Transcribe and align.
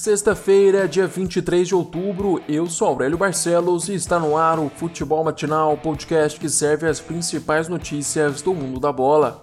Sexta-feira, 0.00 0.88
dia 0.88 1.06
23 1.06 1.68
de 1.68 1.74
outubro, 1.74 2.42
eu 2.48 2.66
sou 2.66 2.88
Aurélio 2.88 3.18
Barcelos 3.18 3.90
e 3.90 3.94
está 3.94 4.18
no 4.18 4.34
ar 4.34 4.58
o 4.58 4.70
Futebol 4.70 5.22
Matinal, 5.22 5.76
podcast 5.76 6.40
que 6.40 6.48
serve 6.48 6.88
as 6.88 6.98
principais 6.98 7.68
notícias 7.68 8.40
do 8.40 8.54
mundo 8.54 8.80
da 8.80 8.90
bola. 8.90 9.42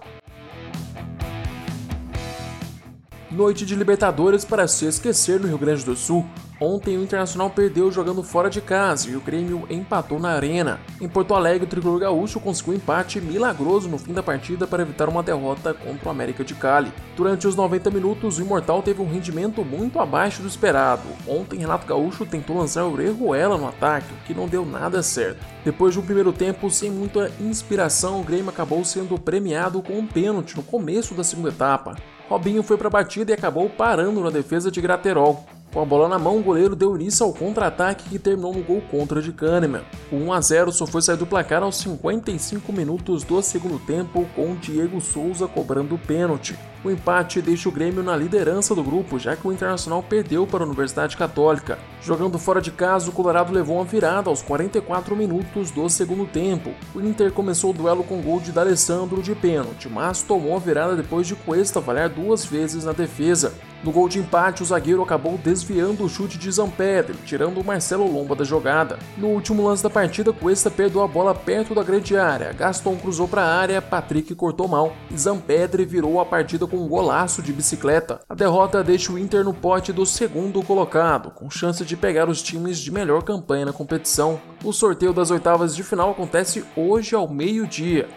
Noite 3.30 3.64
de 3.64 3.76
Libertadores 3.76 4.44
para 4.44 4.66
se 4.66 4.84
esquecer 4.84 5.38
no 5.38 5.46
Rio 5.46 5.58
Grande 5.58 5.84
do 5.84 5.94
Sul. 5.94 6.26
Ontem 6.60 6.98
o 6.98 7.02
Internacional 7.02 7.50
perdeu 7.50 7.90
jogando 7.90 8.20
fora 8.22 8.50
de 8.50 8.60
casa 8.60 9.08
e 9.08 9.16
o 9.16 9.20
Grêmio 9.20 9.64
empatou 9.70 10.18
na 10.18 10.30
Arena. 10.30 10.80
Em 11.00 11.08
Porto 11.08 11.34
Alegre, 11.34 11.64
o 11.64 11.68
tricolor 11.68 12.00
gaúcho 12.00 12.40
conseguiu 12.40 12.74
um 12.74 12.76
empate 12.76 13.20
milagroso 13.20 13.88
no 13.88 13.96
fim 13.96 14.12
da 14.12 14.24
partida 14.24 14.66
para 14.66 14.82
evitar 14.82 15.08
uma 15.08 15.22
derrota 15.22 15.72
contra 15.72 16.08
o 16.08 16.10
América 16.10 16.44
de 16.44 16.54
Cali. 16.56 16.92
Durante 17.16 17.46
os 17.46 17.54
90 17.54 17.90
minutos, 17.90 18.38
o 18.38 18.42
Imortal 18.42 18.82
teve 18.82 19.00
um 19.00 19.08
rendimento 19.08 19.64
muito 19.64 20.00
abaixo 20.00 20.42
do 20.42 20.48
esperado. 20.48 21.02
Ontem, 21.28 21.60
Renato 21.60 21.86
Gaúcho 21.86 22.26
tentou 22.26 22.58
lançar 22.58 22.84
o 22.84 22.92
Orejuela 22.92 23.56
no 23.56 23.68
ataque, 23.68 24.12
o 24.12 24.26
que 24.26 24.34
não 24.34 24.48
deu 24.48 24.66
nada 24.66 25.00
certo. 25.00 25.44
Depois 25.64 25.94
de 25.94 26.00
um 26.00 26.04
primeiro 26.04 26.32
tempo 26.32 26.68
sem 26.70 26.90
muita 26.90 27.30
inspiração, 27.40 28.20
o 28.20 28.24
Grêmio 28.24 28.50
acabou 28.50 28.84
sendo 28.84 29.16
premiado 29.16 29.80
com 29.80 29.92
um 29.92 30.06
pênalti 30.06 30.56
no 30.56 30.62
começo 30.64 31.14
da 31.14 31.22
segunda 31.22 31.50
etapa. 31.50 31.94
Robinho 32.28 32.64
foi 32.64 32.76
para 32.76 32.88
a 32.88 32.90
batida 32.90 33.30
e 33.30 33.34
acabou 33.34 33.70
parando 33.70 34.20
na 34.20 34.30
defesa 34.30 34.72
de 34.72 34.80
Graterol. 34.80 35.46
Com 35.72 35.82
a 35.82 35.84
bola 35.84 36.08
na 36.08 36.18
mão, 36.18 36.38
o 36.38 36.42
goleiro 36.42 36.74
deu 36.74 36.96
início 36.96 37.26
ao 37.26 37.32
contra-ataque 37.32 38.08
que 38.08 38.18
terminou 38.18 38.54
no 38.54 38.62
gol 38.62 38.80
contra 38.90 39.20
de 39.20 39.32
Kahneman. 39.32 39.82
O 40.10 40.16
1 40.16 40.32
a 40.32 40.40
0 40.40 40.72
só 40.72 40.86
foi 40.86 41.02
sair 41.02 41.18
do 41.18 41.26
placar 41.26 41.62
aos 41.62 41.76
55 41.76 42.72
minutos 42.72 43.22
do 43.22 43.42
segundo 43.42 43.78
tempo, 43.78 44.26
com 44.34 44.54
Diego 44.56 44.98
Souza 45.00 45.46
cobrando 45.46 45.94
o 45.94 45.98
pênalti. 45.98 46.58
O 46.84 46.90
empate 46.90 47.42
deixa 47.42 47.68
o 47.68 47.72
Grêmio 47.72 48.04
na 48.04 48.16
liderança 48.16 48.72
do 48.72 48.84
grupo, 48.84 49.18
já 49.18 49.34
que 49.34 49.46
o 49.46 49.52
Internacional 49.52 50.00
perdeu 50.02 50.46
para 50.46 50.62
a 50.62 50.66
Universidade 50.66 51.16
Católica. 51.16 51.78
Jogando 52.00 52.38
fora 52.38 52.60
de 52.60 52.70
casa, 52.70 53.10
o 53.10 53.12
Colorado 53.12 53.52
levou 53.52 53.76
uma 53.76 53.84
virada 53.84 54.30
aos 54.30 54.42
44 54.42 55.16
minutos 55.16 55.72
do 55.72 55.88
segundo 55.88 56.24
tempo. 56.24 56.70
O 56.94 57.00
Inter 57.00 57.32
começou 57.32 57.70
o 57.70 57.74
duelo 57.74 58.04
com 58.04 58.22
gol 58.22 58.40
de 58.40 58.52
D'Alessandro 58.52 59.20
de 59.20 59.34
pênalti, 59.34 59.88
mas 59.88 60.22
tomou 60.22 60.54
a 60.54 60.60
virada 60.60 60.94
depois 60.94 61.26
de 61.26 61.34
Cuesta 61.34 61.82
falhar 61.82 62.08
duas 62.08 62.44
vezes 62.44 62.84
na 62.84 62.92
defesa. 62.92 63.52
No 63.82 63.92
gol 63.92 64.08
de 64.08 64.18
empate, 64.18 64.62
o 64.62 64.66
zagueiro 64.66 65.02
acabou 65.02 65.38
desviando 65.38 66.04
o 66.04 66.08
chute 66.08 66.36
de 66.36 66.50
Zampedri, 66.50 67.16
tirando 67.24 67.60
o 67.60 67.64
Marcelo 67.64 68.10
Lomba 68.10 68.34
da 68.34 68.42
jogada. 68.42 68.98
No 69.16 69.28
último 69.28 69.64
lance 69.64 69.84
da 69.84 69.90
partida, 69.90 70.32
Cuesta 70.32 70.68
perdeu 70.68 71.00
a 71.00 71.06
bola 71.06 71.32
perto 71.32 71.76
da 71.76 71.82
grande 71.84 72.16
área. 72.16 72.52
Gaston 72.52 72.96
cruzou 72.96 73.28
para 73.28 73.42
a 73.42 73.56
área, 73.56 73.80
Patrick 73.80 74.34
cortou 74.34 74.66
mal 74.66 74.92
e 75.12 75.16
Zampedri 75.16 75.84
virou 75.84 76.20
a 76.20 76.26
partida 76.26 76.66
com 76.68 76.76
um 76.76 76.88
golaço 76.88 77.42
de 77.42 77.52
bicicleta. 77.52 78.20
A 78.28 78.34
derrota 78.34 78.84
deixa 78.84 79.12
o 79.12 79.18
Inter 79.18 79.42
no 79.42 79.54
pote 79.54 79.92
do 79.92 80.06
segundo 80.06 80.62
colocado, 80.62 81.30
com 81.30 81.50
chance 81.50 81.84
de 81.84 81.96
pegar 81.96 82.28
os 82.28 82.42
times 82.42 82.78
de 82.78 82.92
melhor 82.92 83.22
campanha 83.22 83.66
na 83.66 83.72
competição. 83.72 84.40
O 84.62 84.72
sorteio 84.72 85.12
das 85.12 85.30
oitavas 85.30 85.74
de 85.74 85.82
final 85.82 86.10
acontece 86.10 86.64
hoje 86.76 87.14
ao 87.14 87.28
meio-dia. 87.28 88.08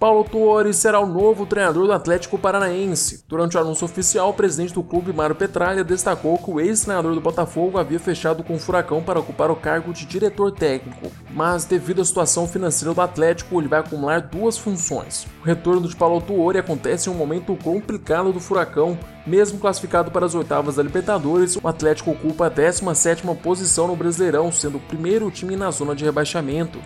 Paulo 0.00 0.24
Tuori 0.24 0.72
será 0.72 0.98
o 0.98 1.04
novo 1.04 1.44
treinador 1.44 1.86
do 1.86 1.92
Atlético 1.92 2.38
Paranaense. 2.38 3.22
Durante 3.28 3.58
o 3.58 3.60
anúncio 3.60 3.84
oficial, 3.84 4.30
o 4.30 4.32
presidente 4.32 4.72
do 4.72 4.82
clube, 4.82 5.12
Mário 5.12 5.34
Petralha, 5.34 5.84
destacou 5.84 6.38
que 6.38 6.50
o 6.50 6.58
ex-treinador 6.58 7.14
do 7.14 7.20
Botafogo 7.20 7.76
havia 7.76 8.00
fechado 8.00 8.42
com 8.42 8.54
o 8.54 8.58
Furacão 8.58 9.02
para 9.02 9.20
ocupar 9.20 9.50
o 9.50 9.56
cargo 9.56 9.92
de 9.92 10.06
diretor 10.06 10.52
técnico, 10.52 11.12
mas 11.34 11.66
devido 11.66 12.00
à 12.00 12.04
situação 12.06 12.48
financeira 12.48 12.94
do 12.94 13.00
Atlético, 13.02 13.60
ele 13.60 13.68
vai 13.68 13.80
acumular 13.80 14.22
duas 14.22 14.56
funções. 14.56 15.26
O 15.42 15.44
retorno 15.44 15.86
de 15.86 15.94
Paulo 15.94 16.22
Tuori 16.22 16.56
acontece 16.56 17.10
em 17.10 17.12
um 17.12 17.16
momento 17.16 17.54
complicado 17.62 18.32
do 18.32 18.40
Furacão, 18.40 18.98
mesmo 19.26 19.58
classificado 19.58 20.10
para 20.10 20.24
as 20.24 20.34
oitavas 20.34 20.76
da 20.76 20.82
Libertadores, 20.82 21.58
o 21.62 21.68
Atlético 21.68 22.12
ocupa 22.12 22.46
a 22.46 22.50
17ª 22.50 23.36
posição 23.36 23.86
no 23.86 23.96
Brasileirão, 23.96 24.50
sendo 24.50 24.78
o 24.78 24.80
primeiro 24.80 25.30
time 25.30 25.56
na 25.56 25.70
zona 25.70 25.94
de 25.94 26.06
rebaixamento. 26.06 26.78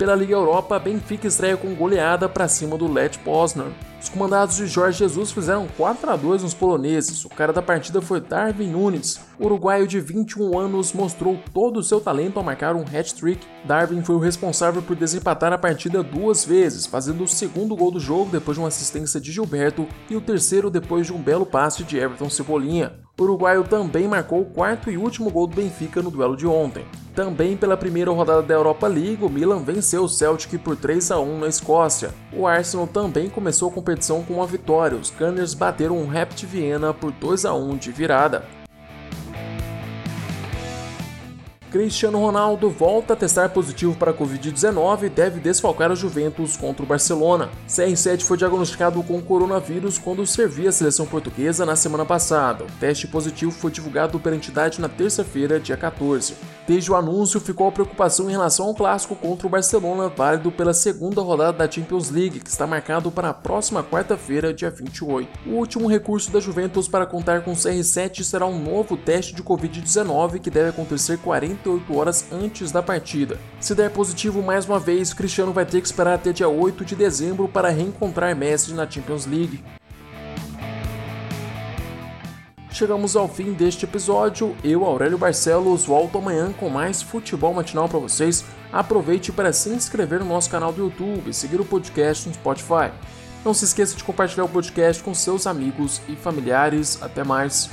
Pela 0.00 0.14
Liga 0.14 0.32
Europa, 0.32 0.78
Benfica 0.78 1.26
estreia 1.26 1.58
com 1.58 1.74
goleada 1.74 2.26
para 2.26 2.48
cima 2.48 2.78
do 2.78 2.90
Lech 2.90 3.18
Poznan. 3.18 3.70
Os 4.00 4.08
comandados 4.08 4.56
de 4.56 4.66
Jorge 4.66 5.00
Jesus 5.00 5.30
fizeram 5.30 5.68
4 5.76 6.10
a 6.10 6.16
2 6.16 6.42
nos 6.42 6.54
poloneses. 6.54 7.22
O 7.26 7.28
cara 7.28 7.52
da 7.52 7.60
partida 7.60 8.00
foi 8.00 8.18
Darwin 8.18 8.70
Nunes. 8.70 9.20
O 9.38 9.44
uruguaio 9.44 9.86
de 9.86 10.00
21 10.00 10.58
anos 10.58 10.94
mostrou 10.94 11.38
todo 11.52 11.80
o 11.80 11.82
seu 11.82 12.00
talento 12.00 12.38
ao 12.38 12.42
marcar 12.42 12.74
um 12.74 12.80
hat-trick. 12.80 13.46
Darwin 13.66 14.02
foi 14.02 14.16
o 14.16 14.20
responsável 14.20 14.80
por 14.80 14.96
desempatar 14.96 15.52
a 15.52 15.58
partida 15.58 16.02
duas 16.02 16.46
vezes, 16.46 16.86
fazendo 16.86 17.24
o 17.24 17.28
segundo 17.28 17.76
gol 17.76 17.90
do 17.90 18.00
jogo 18.00 18.30
depois 18.30 18.56
de 18.56 18.62
uma 18.62 18.68
assistência 18.68 19.20
de 19.20 19.30
Gilberto 19.30 19.86
e 20.08 20.16
o 20.16 20.20
terceiro 20.22 20.70
depois 20.70 21.08
de 21.08 21.12
um 21.12 21.20
belo 21.20 21.44
passe 21.44 21.84
de 21.84 21.98
Everton 21.98 22.30
Cebolinha. 22.30 22.94
O 23.20 23.24
uruguaio 23.24 23.64
também 23.64 24.08
marcou 24.08 24.40
o 24.40 24.46
quarto 24.46 24.90
e 24.90 24.96
último 24.96 25.30
gol 25.30 25.46
do 25.46 25.54
Benfica 25.54 26.00
no 26.00 26.10
duelo 26.10 26.34
de 26.34 26.46
ontem. 26.46 26.86
Também 27.14 27.54
pela 27.54 27.76
primeira 27.76 28.10
rodada 28.10 28.40
da 28.40 28.54
Europa 28.54 28.86
League, 28.86 29.22
o 29.22 29.28
Milan 29.28 29.58
venceu 29.58 30.04
o 30.04 30.08
Celtic 30.08 30.58
por 30.58 30.74
3 30.74 31.10
a 31.10 31.20
1 31.20 31.40
na 31.40 31.46
Escócia. 31.46 32.14
O 32.32 32.46
Arsenal 32.46 32.86
também 32.86 33.28
começou 33.28 33.68
a 33.68 33.72
competição 33.72 34.22
com 34.22 34.36
uma 34.36 34.46
vitória. 34.46 34.96
Os 34.96 35.10
Gunners 35.10 35.52
bateram 35.52 35.98
o 35.98 36.06
Rapid 36.06 36.44
Viena 36.44 36.94
por 36.94 37.12
2 37.12 37.44
a 37.44 37.52
1 37.52 37.76
de 37.76 37.92
virada. 37.92 38.59
Cristiano 41.70 42.18
Ronaldo 42.18 42.68
volta 42.68 43.12
a 43.12 43.16
testar 43.16 43.48
positivo 43.50 43.94
para 43.94 44.10
a 44.10 44.14
Covid-19 44.14 45.04
e 45.04 45.08
deve 45.08 45.38
desfalcar 45.38 45.92
a 45.92 45.94
Juventus 45.94 46.56
contra 46.56 46.82
o 46.82 46.86
Barcelona. 46.86 47.48
CR7 47.68 48.22
foi 48.22 48.36
diagnosticado 48.36 49.00
com 49.04 49.22
coronavírus 49.22 49.96
quando 49.96 50.26
servia 50.26 50.70
a 50.70 50.72
seleção 50.72 51.06
portuguesa 51.06 51.64
na 51.64 51.76
semana 51.76 52.04
passada. 52.04 52.64
O 52.64 52.80
teste 52.80 53.06
positivo 53.06 53.52
foi 53.52 53.70
divulgado 53.70 54.18
pela 54.18 54.34
entidade 54.34 54.80
na 54.80 54.88
terça-feira, 54.88 55.60
dia 55.60 55.76
14. 55.76 56.34
Desde 56.66 56.90
o 56.90 56.96
anúncio, 56.96 57.40
ficou 57.40 57.68
a 57.68 57.72
preocupação 57.72 58.28
em 58.28 58.32
relação 58.32 58.66
ao 58.66 58.74
clássico 58.74 59.14
contra 59.14 59.46
o 59.46 59.50
Barcelona, 59.50 60.08
válido 60.08 60.50
pela 60.50 60.74
segunda 60.74 61.20
rodada 61.20 61.58
da 61.58 61.70
Champions 61.70 62.10
League, 62.10 62.40
que 62.40 62.50
está 62.50 62.66
marcado 62.66 63.10
para 63.10 63.30
a 63.30 63.34
próxima 63.34 63.82
quarta-feira, 63.82 64.52
dia 64.52 64.70
28. 64.70 65.28
O 65.46 65.54
último 65.54 65.88
recurso 65.88 66.32
da 66.32 66.40
Juventus 66.40 66.88
para 66.88 67.06
contar 67.06 67.42
com 67.42 67.52
o 67.52 67.56
CR7 67.56 68.22
será 68.24 68.46
um 68.46 68.62
novo 68.62 68.96
teste 68.96 69.34
de 69.34 69.42
Covid-19 69.42 70.40
que 70.40 70.50
deve 70.50 70.70
acontecer 70.70 71.18
40 71.18 71.59
48 71.62 71.96
horas 71.96 72.24
antes 72.32 72.72
da 72.72 72.82
partida. 72.82 73.38
Se 73.60 73.74
der 73.74 73.90
positivo 73.90 74.42
mais 74.42 74.66
uma 74.66 74.78
vez, 74.78 75.12
Cristiano 75.12 75.52
vai 75.52 75.64
ter 75.64 75.80
que 75.80 75.86
esperar 75.86 76.14
até 76.14 76.32
dia 76.32 76.48
8 76.48 76.84
de 76.84 76.96
dezembro 76.96 77.48
para 77.48 77.70
reencontrar 77.70 78.34
Messi 78.34 78.72
na 78.72 78.88
Champions 78.88 79.26
League. 79.26 79.62
Chegamos 82.72 83.14
ao 83.14 83.28
fim 83.28 83.52
deste 83.52 83.84
episódio. 83.84 84.56
Eu, 84.64 84.84
Aurélio 84.84 85.18
Barcelos, 85.18 85.84
volto 85.84 86.18
amanhã 86.18 86.52
com 86.52 86.68
mais 86.68 87.02
futebol 87.02 87.52
matinal 87.52 87.88
para 87.88 87.98
vocês. 87.98 88.44
Aproveite 88.72 89.32
para 89.32 89.52
se 89.52 89.68
inscrever 89.68 90.20
no 90.20 90.26
nosso 90.26 90.48
canal 90.48 90.72
do 90.72 90.84
YouTube 90.84 91.28
e 91.28 91.34
seguir 91.34 91.60
o 91.60 91.64
podcast 91.64 92.28
no 92.28 92.34
Spotify. 92.34 92.90
Não 93.44 93.52
se 93.52 93.64
esqueça 93.64 93.96
de 93.96 94.04
compartilhar 94.04 94.44
o 94.44 94.48
podcast 94.48 95.02
com 95.02 95.12
seus 95.12 95.46
amigos 95.46 96.00
e 96.08 96.14
familiares. 96.14 97.02
Até 97.02 97.24
mais. 97.24 97.68